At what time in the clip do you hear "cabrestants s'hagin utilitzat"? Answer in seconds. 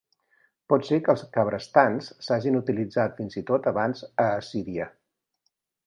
1.35-3.15